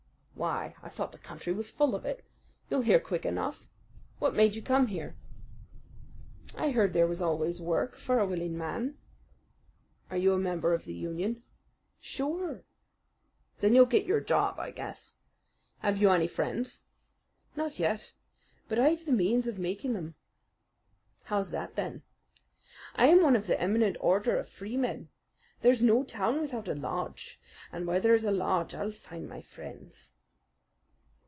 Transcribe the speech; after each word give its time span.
"Why, 0.33 0.73
I 0.81 0.89
thought 0.89 1.11
the 1.11 1.19
country 1.19 1.53
was 1.53 1.69
full 1.69 1.93
of 1.93 2.03
it. 2.03 2.25
You'll 2.67 2.81
hear 2.81 2.99
quick 2.99 3.27
enough. 3.27 3.67
What 4.17 4.33
made 4.33 4.55
you 4.55 4.63
come 4.63 4.87
here?" 4.87 5.15
"I 6.57 6.71
heard 6.71 6.93
there 6.93 7.05
was 7.05 7.21
always 7.21 7.61
work 7.61 7.95
for 7.95 8.17
a 8.17 8.25
willing 8.25 8.57
man." 8.57 8.97
"Are 10.09 10.17
you 10.17 10.33
a 10.33 10.39
member 10.39 10.73
of 10.73 10.85
the 10.85 10.95
union?" 10.95 11.43
"Sure." 11.99 12.63
"Then 13.59 13.75
you'll 13.75 13.85
get 13.85 14.07
your 14.07 14.19
job, 14.19 14.59
I 14.59 14.71
guess. 14.71 15.13
Have 15.77 15.97
you 15.97 16.09
any 16.09 16.25
friends?" 16.25 16.85
"Not 17.55 17.77
yet; 17.77 18.13
but 18.67 18.79
I 18.79 18.89
have 18.89 19.05
the 19.05 19.11
means 19.11 19.47
of 19.47 19.59
making 19.59 19.93
them." 19.93 20.15
"How's 21.25 21.51
that, 21.51 21.75
then?" 21.75 22.01
"I 22.95 23.05
am 23.09 23.21
one 23.21 23.35
of 23.35 23.45
the 23.45 23.61
Eminent 23.61 23.95
Order 23.99 24.39
of 24.39 24.49
Freemen. 24.49 25.09
There's 25.61 25.83
no 25.83 26.01
town 26.03 26.41
without 26.41 26.67
a 26.67 26.73
lodge, 26.73 27.39
and 27.71 27.85
where 27.85 27.99
there 27.99 28.15
is 28.15 28.25
a 28.25 28.31
lodge 28.31 28.73
I'll 28.73 28.89
find 28.89 29.29
my 29.29 29.43
friends." 29.43 30.13